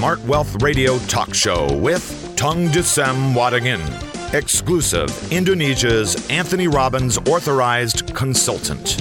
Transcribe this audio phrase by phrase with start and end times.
[0.00, 2.00] Smart Wealth Radio Talk Show with
[2.32, 3.84] Tung Desem Wadingin,
[4.32, 8.96] exclusive Indonesia's Anthony Robbins Authorized Consultant.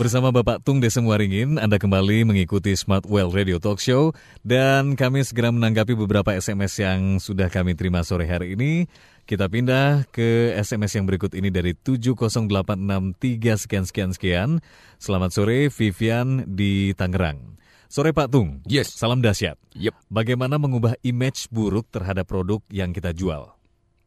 [0.00, 5.20] Bersama Bapak Tung Desem Waringin, Anda kembali mengikuti Smart Well Radio Talk Show dan kami
[5.20, 8.88] segera menanggapi beberapa SMS yang sudah kami terima sore hari ini.
[9.28, 13.20] Kita pindah ke SMS yang berikut ini dari 70863
[13.68, 14.48] sekian sekian sekian.
[14.96, 17.60] Selamat sore Vivian di Tangerang.
[17.92, 18.64] Sore Pak Tung.
[18.64, 18.96] Yes.
[18.96, 19.60] Salam dahsyat.
[19.76, 20.08] Yep.
[20.08, 23.52] Bagaimana mengubah image buruk terhadap produk yang kita jual?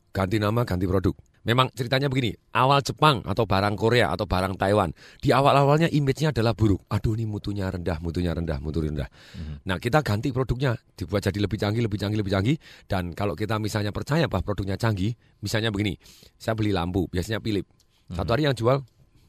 [0.10, 1.14] Ganti nama, ganti produk.
[1.46, 4.90] Memang ceritanya begini, awal Jepang atau barang Korea atau barang Taiwan,
[5.22, 6.82] di awal-awalnya image-nya adalah buruk.
[6.90, 9.06] Aduh ini mutunya rendah, mutunya rendah, mutu rendah.
[9.38, 9.62] Hmm.
[9.70, 12.58] Nah kita ganti produknya, dibuat jadi lebih canggih, lebih canggih, lebih canggih.
[12.90, 15.14] Dan kalau kita misalnya percaya bahwa produknya canggih,
[15.46, 15.94] misalnya begini,
[16.42, 17.70] saya beli lampu, biasanya Philip.
[18.10, 18.82] Satu hari yang jual,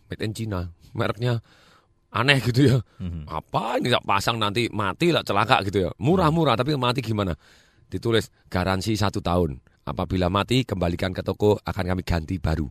[0.09, 1.45] made in China, mereknya
[2.17, 2.77] aneh gitu ya.
[2.97, 3.29] Hmm.
[3.29, 5.91] Apa ini tak pasang nanti mati lah celaka gitu ya.
[6.01, 7.37] Murah-murah tapi mati gimana?
[7.87, 12.67] Ditulis garansi satu tahun Apabila mati, kembalikan ke toko, akan kami ganti baru.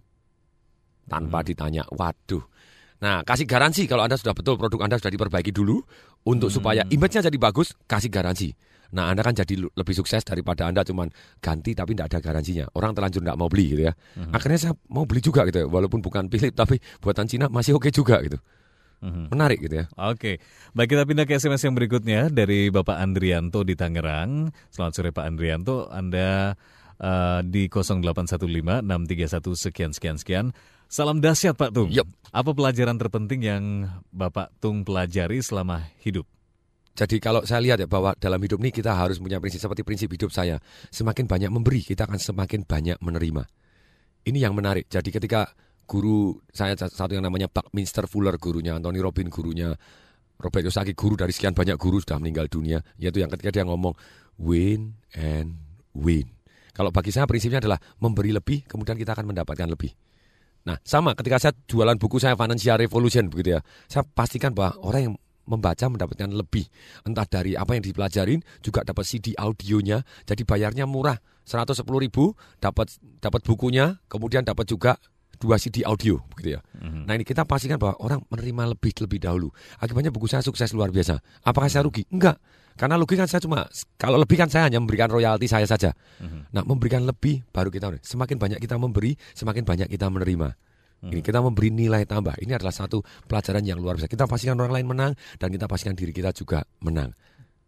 [1.07, 1.47] Tanpa hmm.
[1.47, 2.43] ditanya, waduh.
[2.99, 5.79] Nah, kasih garansi kalau Anda sudah betul produk Anda sudah diperbaiki dulu
[6.27, 6.55] untuk hmm.
[6.59, 8.51] supaya image-nya jadi bagus, kasih garansi.
[8.91, 11.07] Nah, Anda kan jadi lebih sukses daripada Anda cuman
[11.39, 12.65] ganti tapi tidak ada garansinya.
[12.75, 13.93] Orang terlanjur tidak mau beli gitu ya.
[14.19, 14.35] Hmm.
[14.35, 15.67] Akhirnya saya mau beli juga gitu ya.
[15.71, 18.35] Walaupun bukan Philip tapi buatan Cina masih oke okay juga gitu.
[19.05, 19.29] Hmm.
[19.29, 19.85] Menarik gitu ya.
[20.01, 20.41] Oke,
[20.73, 24.49] baik kita pindah ke SMS yang berikutnya dari Bapak Andrianto di Tangerang.
[24.73, 26.57] Selamat sore Pak Andrianto, Anda
[26.97, 30.45] uh, di 0815 631 sekian sekian sekian.
[30.89, 31.93] Salam dahsyat Pak Tung.
[31.93, 32.09] Yep.
[32.33, 33.63] Apa pelajaran terpenting yang
[34.09, 36.25] Bapak Tung pelajari selama hidup?
[36.95, 40.09] Jadi kalau saya lihat ya bahwa dalam hidup ini kita harus punya prinsip seperti prinsip
[40.09, 40.57] hidup saya.
[40.89, 43.43] Semakin banyak memberi, kita akan semakin banyak menerima.
[44.25, 44.87] Ini yang menarik.
[44.87, 45.51] Jadi ketika
[45.85, 49.73] guru saya satu yang namanya Buckminster Fuller gurunya, Anthony Robin gurunya,
[50.35, 53.95] Robert Kiyosaki guru dari sekian banyak guru sudah meninggal dunia, yaitu yang ketika dia ngomong
[54.41, 55.55] win and
[55.95, 56.27] win.
[56.75, 59.95] Kalau bagi saya prinsipnya adalah memberi lebih, kemudian kita akan mendapatkan lebih.
[60.67, 63.61] Nah, sama ketika saya jualan buku saya Financial Revolution begitu ya.
[63.87, 66.65] Saya pastikan bahwa orang yang membaca mendapatkan lebih.
[67.05, 71.21] Entah dari apa yang dipelajarin, juga dapat CD audionya, jadi bayarnya murah.
[71.45, 74.97] 110 ribu, dapat dapat bukunya, kemudian dapat juga
[75.37, 76.61] dua CD audio begitu ya.
[76.79, 77.03] Mm-hmm.
[77.05, 79.49] Nah ini kita pastikan bahwa orang menerima lebih lebih dahulu.
[79.79, 81.19] Akibatnya buku saya sukses luar biasa.
[81.45, 82.07] Apakah saya rugi?
[82.11, 82.39] Enggak.
[82.75, 85.95] Karena rugi kan saya cuma kalau lebih kan saya hanya memberikan royalti saya saja.
[86.19, 86.41] Mm-hmm.
[86.51, 90.49] Nah memberikan lebih baru kita semakin banyak kita memberi, semakin banyak kita menerima.
[90.55, 91.11] Mm-hmm.
[91.11, 92.35] Ini kita memberi nilai tambah.
[92.39, 94.11] Ini adalah satu pelajaran yang luar biasa.
[94.11, 97.15] Kita pastikan orang lain menang dan kita pastikan diri kita juga menang.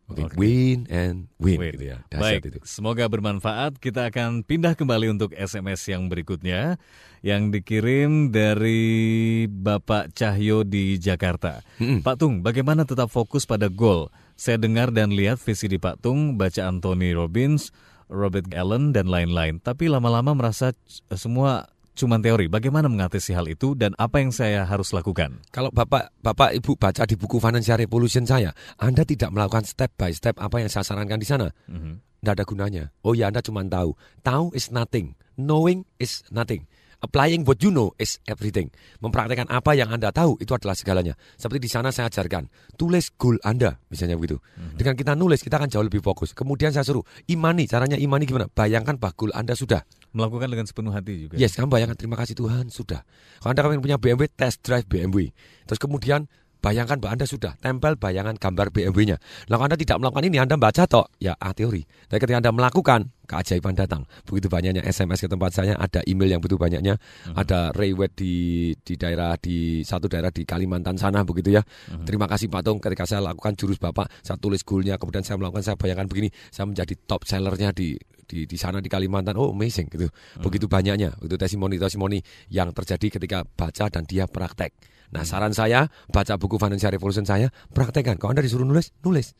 [0.07, 0.23] Okay.
[0.23, 0.37] okay.
[0.39, 1.75] Win and win, win.
[1.75, 1.99] Gitu ya.
[2.07, 2.59] Baik, itu.
[2.63, 3.75] semoga bermanfaat.
[3.75, 6.79] Kita akan pindah kembali untuk SMS yang berikutnya
[7.19, 11.59] yang dikirim dari Bapak Cahyo di Jakarta.
[11.75, 12.07] -hmm.
[12.07, 14.07] Pak Tung, bagaimana tetap fokus pada gol?
[14.39, 17.75] Saya dengar dan lihat visi di Pak Tung, baca Anthony Robbins,
[18.07, 19.59] Robert Allen, dan lain-lain.
[19.59, 20.71] Tapi lama-lama merasa
[21.11, 22.45] semua cuma teori.
[22.45, 25.41] Bagaimana mengatasi hal itu dan apa yang saya harus lakukan?
[25.49, 30.13] Kalau Bapak Bapak Ibu baca di buku Financial Revolution saya, Anda tidak melakukan step by
[30.13, 31.49] step apa yang saya sarankan di sana.
[31.65, 32.21] Mm-hmm.
[32.21, 32.83] Tidak ada gunanya.
[33.01, 33.97] Oh ya Anda cuma tahu.
[34.21, 35.17] Tahu is nothing.
[35.33, 36.69] Knowing is nothing.
[36.97, 38.73] Applying what you know is everything.
[39.05, 41.13] Mempraktekkan apa yang Anda tahu itu adalah segalanya.
[41.37, 44.41] Seperti di sana saya ajarkan, tulis goal Anda, misalnya begitu.
[44.41, 44.77] Mm-hmm.
[44.81, 46.33] Dengan kita nulis, kita akan jauh lebih fokus.
[46.33, 48.49] Kemudian saya suruh, imani, caranya imani gimana?
[48.49, 49.85] Bayangkan bahwa goal Anda sudah.
[50.17, 51.35] Melakukan dengan sepenuh hati juga.
[51.37, 53.05] Yes, kamu bayangkan terima kasih Tuhan, sudah.
[53.37, 55.29] Kalau Anda ingin punya BMW, test drive BMW.
[55.69, 56.25] Terus kemudian
[56.57, 59.21] Bayangkan bahwa Anda sudah tempel bayangan gambar BMW-nya.
[59.47, 61.85] Nah, Anda tidak melakukan ini, Anda baca toh, ya ah, teori.
[62.09, 64.09] Tapi ketika Anda melakukan, keajaiban datang.
[64.25, 67.37] Begitu banyaknya SMS ke tempat saya, ada email yang begitu banyaknya, uh-huh.
[67.37, 71.61] ada rewet di di daerah di satu daerah di Kalimantan sana begitu ya.
[71.61, 72.07] Uh-huh.
[72.09, 75.61] Terima kasih Pak Tung ketika saya lakukan jurus Bapak, saya tulis goalnya, kemudian saya melakukan
[75.61, 79.39] saya bayangkan begini, saya menjadi top sellernya di di di sana di Kalimantan.
[79.39, 80.11] Oh, amazing gitu.
[80.11, 80.43] Uh-huh.
[80.43, 82.19] Begitu banyaknya itu testimoni-testimoni
[82.51, 84.75] yang terjadi ketika baca dan dia praktek.
[85.15, 88.19] Nah saran saya, baca buku Financial Revolution saya, praktekkan.
[88.19, 89.31] Kalau Anda disuruh nulis, nulis.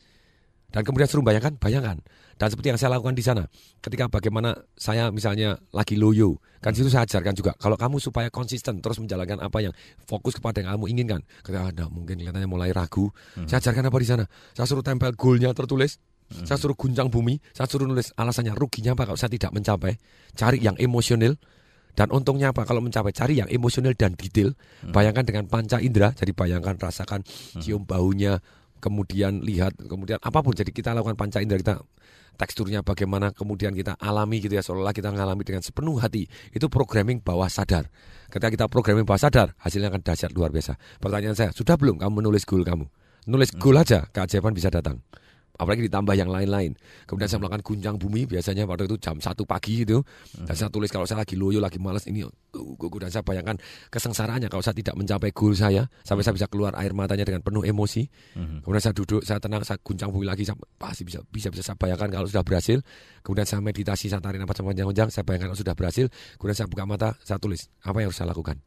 [0.68, 1.96] Dan kemudian suruh bayangkan, bayangkan.
[2.38, 3.48] Dan seperti yang saya lakukan di sana,
[3.80, 7.56] ketika bagaimana saya misalnya lagi loyo, kan situ saya ajarkan juga.
[7.56, 9.72] Kalau kamu supaya konsisten terus menjalankan apa yang
[10.04, 13.48] fokus kepada yang kamu inginkan, ketika Anda mungkin kelihatannya mulai ragu, hmm.
[13.48, 14.24] saya ajarkan apa di sana?
[14.54, 15.98] Saya suruh tempel goalnya tertulis,
[16.32, 16.46] hmm.
[16.46, 19.96] saya suruh guncang bumi, saya suruh nulis alasannya ruginya apa kalau saya tidak mencapai,
[20.36, 21.36] cari yang emosional,
[21.98, 22.62] dan untungnya apa?
[22.62, 24.94] Kalau mencapai cari yang emosional dan detail, hmm.
[24.94, 27.58] bayangkan dengan panca indera, jadi bayangkan rasakan hmm.
[27.58, 28.38] cium baunya,
[28.78, 30.54] kemudian lihat, kemudian apa pun.
[30.54, 31.74] Jadi kita lakukan panca indera kita
[32.38, 36.30] teksturnya bagaimana, kemudian kita alami gitu ya, seolah-olah kita mengalami dengan sepenuh hati.
[36.54, 37.90] Itu programming bawah sadar.
[38.30, 40.78] Ketika kita programming bawah sadar, hasilnya akan dahsyat luar biasa.
[41.02, 42.86] Pertanyaan saya, sudah belum kamu menulis goal kamu?
[43.26, 45.02] Nulis goal aja, keajaiban bisa datang.
[45.58, 46.78] Apalagi ditambah yang lain-lain.
[47.04, 49.98] Kemudian saya melakukan guncang bumi biasanya waktu itu jam satu pagi itu.
[50.38, 53.58] Dan saya tulis kalau saya lagi loyo, lagi malas ini, uh, dan saya bayangkan
[53.90, 57.66] kesengsaraannya kalau saya tidak mencapai goal saya, sampai saya bisa keluar air matanya dengan penuh
[57.66, 58.06] emosi.
[58.62, 61.76] Kemudian saya duduk, saya tenang, saya guncang bumi lagi, saya pasti bisa bisa bisa saya
[61.76, 62.78] bayangkan kalau sudah berhasil.
[63.26, 66.06] Kemudian saya meditasi, saya tarik nafas panjang-panjang, saya bayangkan kalau sudah berhasil.
[66.38, 68.62] Kemudian saya buka mata, saya tulis apa yang harus saya lakukan.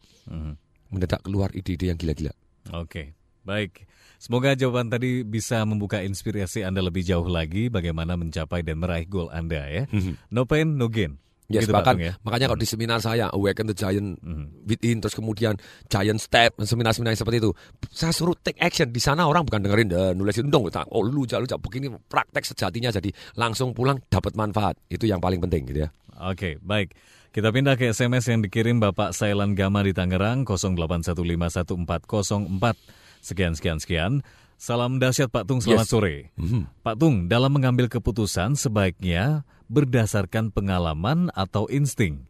[0.92, 2.36] Mendadak keluar ide-ide yang gila-gila.
[2.76, 3.90] Oke, baik.
[4.22, 9.34] Semoga jawaban tadi bisa membuka inspirasi Anda lebih jauh lagi bagaimana mencapai dan meraih goal
[9.34, 9.84] Anda ya.
[10.30, 11.18] No pain, no gain.
[11.52, 12.16] Yes, Gitu, bahkan ya.
[12.24, 14.72] makanya kalau di seminar saya Awaken the Giant Mhm.
[14.72, 15.60] Within terus kemudian
[15.92, 17.52] Giant Step seminar-seminar seperti itu
[17.92, 21.46] saya suruh take action di sana orang bukan dengerin "Eh, nulis dong oh lu lu
[21.60, 25.92] begini praktek sejatinya jadi langsung pulang dapat manfaat itu yang paling penting gitu ya
[26.22, 26.94] Oke, baik.
[27.34, 32.78] Kita pindah ke SMS yang dikirim Bapak Sailan Gama di Tangerang 08151404.
[33.22, 34.12] Sekian, sekian, sekian.
[34.58, 35.94] Salam dahsyat Pak Tung, selamat Yes.
[35.94, 36.16] sore.
[36.38, 36.86] Mhm.
[36.86, 42.26] Pak Tung, dalam mengambil keputusan sebaiknya berdasarkan pengalaman atau insting.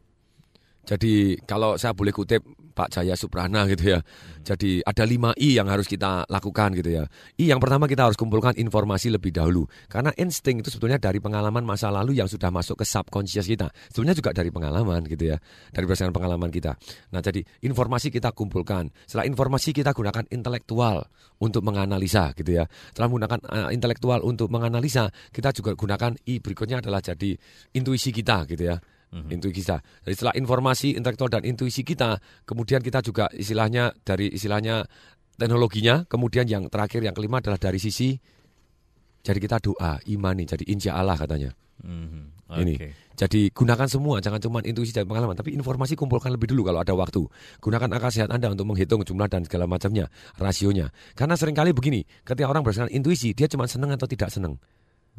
[0.87, 2.41] Jadi kalau saya boleh kutip
[2.81, 4.01] Pak Jaya Suprana gitu ya.
[4.41, 7.05] Jadi ada 5 I yang harus kita lakukan gitu ya.
[7.37, 9.69] I yang pertama kita harus kumpulkan informasi lebih dahulu.
[9.85, 13.69] Karena insting itu sebetulnya dari pengalaman masa lalu yang sudah masuk ke subconscious kita.
[13.93, 15.37] Sebetulnya juga dari pengalaman gitu ya.
[15.69, 16.73] Dari berdasarkan pengalaman kita.
[17.13, 18.89] Nah jadi informasi kita kumpulkan.
[19.05, 21.05] Setelah informasi kita gunakan intelektual
[21.37, 22.65] untuk menganalisa gitu ya.
[22.89, 27.37] Setelah menggunakan eh, intelektual untuk menganalisa, kita juga gunakan I berikutnya adalah jadi
[27.77, 28.81] intuisi kita gitu ya
[29.11, 29.77] intuisi kita.
[30.07, 32.15] Jadi setelah informasi intelektual dan intuisi kita,
[32.47, 34.87] kemudian kita juga istilahnya dari istilahnya
[35.35, 38.15] teknologinya, kemudian yang terakhir yang kelima adalah dari sisi
[39.21, 41.53] jadi kita doa, imani, jadi insya Allah katanya.
[41.81, 42.75] Mhm, Ini.
[42.75, 42.89] Oke.
[43.15, 46.93] Jadi gunakan semua, jangan cuma intuisi dan pengalaman, tapi informasi kumpulkan lebih dulu kalau ada
[46.97, 47.21] waktu.
[47.61, 50.09] Gunakan akal sehat Anda untuk menghitung jumlah dan segala macamnya,
[50.41, 50.89] rasionya.
[51.13, 54.57] Karena sering kali begini, ketika orang berdasarkan intuisi, dia cuma senang atau tidak senang.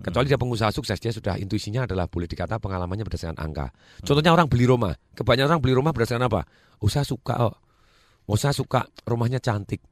[0.00, 3.68] Kecuali dia pengusaha sukses, dia sudah intuisinya adalah boleh dikata pengalamannya berdasarkan angka.
[4.00, 6.48] Contohnya orang beli rumah, kebanyakan orang beli rumah berdasarkan apa?
[6.80, 7.54] Oh saya suka, oh,
[8.24, 9.84] oh saya suka rumahnya cantik.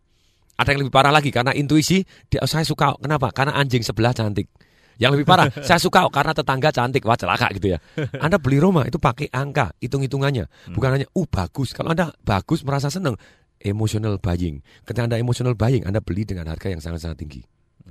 [0.57, 2.01] Ada yang lebih parah lagi karena intuisi,
[2.33, 3.29] dia, oh, saya suka, kenapa?
[3.37, 4.49] Karena anjing sebelah cantik.
[4.97, 7.79] Yang lebih parah, saya suka oh, karena tetangga cantik, wah celaka gitu ya.
[8.25, 11.77] Anda beli rumah itu pakai angka, hitung-hitungannya, bukan hanya uh bagus.
[11.77, 13.21] Kalau Anda bagus merasa senang,
[13.61, 14.65] emotional buying.
[14.89, 17.45] Ketika Anda emotional buying, Anda beli dengan harga yang sangat-sangat tinggi.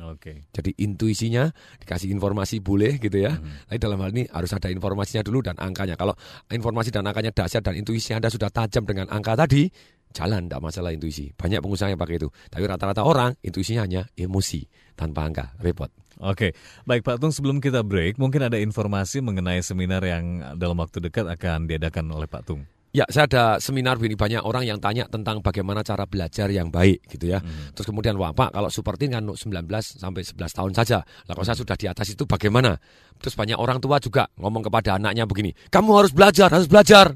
[0.08, 0.48] Oke.
[0.56, 1.52] Jadi intuisinya
[1.84, 3.36] dikasih informasi boleh gitu ya.
[3.40, 6.00] Tapi dalam hal ini harus ada informasinya dulu dan angkanya.
[6.00, 6.16] Kalau
[6.48, 9.68] informasi dan angkanya dahsyat dan intuisi Anda sudah tajam dengan angka tadi,
[10.16, 11.30] jalan tidak masalah intuisi.
[11.36, 12.30] Banyak pengusaha yang pakai itu.
[12.50, 14.66] Tapi rata-rata orang intuisinya hanya emosi
[14.96, 15.92] tanpa angka, repot.
[16.20, 16.52] Oke,
[16.84, 21.24] baik Pak Tung sebelum kita break, mungkin ada informasi mengenai seminar yang dalam waktu dekat
[21.24, 22.68] akan diadakan oleh Pak Tung.
[22.90, 27.06] Ya, saya ada seminar begini banyak orang yang tanya tentang bagaimana cara belajar yang baik
[27.06, 27.38] gitu ya.
[27.78, 29.38] Terus kemudian wah Pak, kalau super teen kan 19
[29.78, 30.98] sampai 11 tahun saja.
[31.06, 32.74] Lah kalau saya sudah di atas itu bagaimana?
[33.22, 37.14] Terus banyak orang tua juga ngomong kepada anaknya begini, "Kamu harus belajar, harus belajar."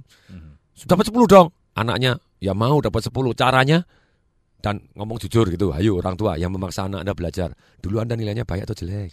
[0.77, 1.49] Sudah dapat 10 dong.
[1.73, 3.81] Anaknya, "Ya mau dapat 10 caranya."
[4.63, 7.49] Dan ngomong jujur gitu, ayo orang tua yang memaksa anak Anda belajar.
[7.83, 9.11] Dulu Anda nilainya baik atau jelek?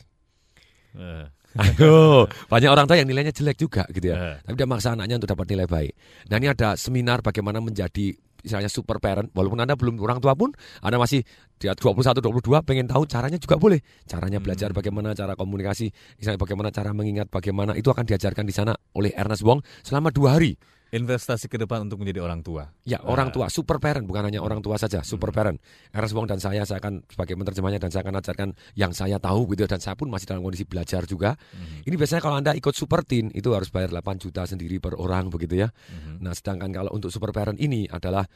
[0.95, 1.25] Eh,
[1.59, 4.15] Ayo, banyak orang tua yang nilainya jelek juga gitu Eh.
[4.15, 4.39] ya.
[4.39, 5.93] Tapi dia maksa anaknya untuk dapat nilai baik.
[6.31, 9.29] Nah ini ada seminar bagaimana menjadi misalnya super parent.
[9.35, 11.27] Walaupun Anda belum orang tua pun, Anda masih
[11.61, 13.83] di 21, 22, pengen tahu caranya juga boleh.
[14.09, 18.73] Caranya belajar bagaimana, cara komunikasi, misalnya bagaimana cara mengingat, bagaimana itu akan diajarkan di sana
[18.97, 20.57] oleh Ernest Wong selama dua hari.
[20.91, 22.67] Investasi ke depan untuk menjadi orang tua.
[22.83, 25.59] Ya, orang tua, super parent, bukan hanya orang tua saja, super parent.
[25.95, 29.55] Ernest Wong dan saya, saya akan sebagai penerjemahnya dan saya akan ajarkan yang saya tahu
[29.55, 31.39] gitu dan saya pun masih dalam kondisi belajar juga.
[31.87, 35.31] Ini biasanya kalau Anda ikut super teen itu harus bayar 8 juta sendiri per orang
[35.31, 35.71] begitu ya.
[36.19, 38.27] Nah, sedangkan kalau untuk super parent ini adalah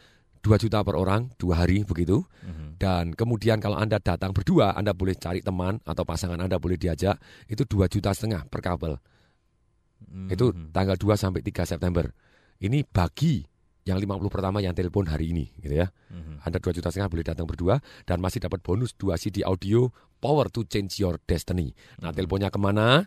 [0.45, 2.21] 2 juta per orang, dua hari begitu.
[2.77, 7.17] Dan kemudian kalau Anda datang berdua, Anda boleh cari teman atau pasangan Anda boleh diajak,
[7.49, 9.01] itu 2 juta setengah per couple.
[10.29, 12.07] Itu tanggal 2 sampai 3 September.
[12.65, 13.45] Ini bagi
[13.85, 15.93] yang 50 pertama yang telepon hari ini gitu ya.
[16.49, 17.77] Anda 2 juta setengah boleh datang berdua
[18.09, 21.77] dan masih dapat bonus 2 CD audio Power to Change Your Destiny.
[22.01, 23.05] Nah, teleponnya ke mana?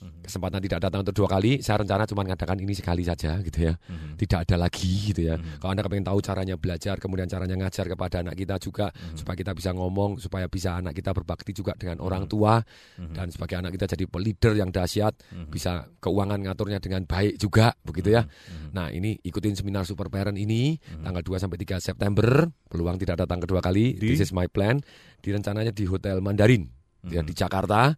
[0.00, 3.76] Kesempatan tidak datang untuk dua kali, saya rencana cuma ngadakan ini sekali saja gitu ya.
[4.16, 5.36] Tidak ada lagi gitu ya.
[5.60, 9.52] Kalau Anda pengen tahu caranya belajar, kemudian caranya ngajar kepada anak kita juga supaya kita
[9.52, 12.64] bisa ngomong, supaya bisa anak kita berbakti juga dengan orang tua
[12.96, 15.12] dan sebagai anak kita jadi leader yang dahsyat,
[15.52, 18.24] bisa keuangan ngaturnya dengan baik juga begitu ya.
[18.72, 23.40] Nah, ini ikutin seminar Super Parent ini tanggal 2 sampai 3 September, peluang tidak datang
[23.40, 24.00] kedua kali.
[24.00, 24.16] Di?
[24.16, 24.80] This is my plan.
[25.20, 26.68] Direncananya di Hotel Mandarin
[27.08, 27.92] ya, di Jakarta.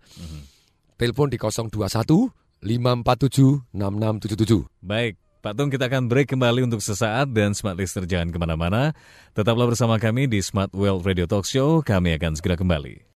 [1.03, 2.31] Telepon di 021
[2.63, 4.71] 547 6677.
[4.79, 8.95] Baik, Pak Tung kita akan break kembali untuk sesaat dan Smart Listener jangan ke mana-mana.
[9.35, 13.12] Tetaplah bersama kami di Smart World Radio Talk Show, kami akan segera kembali.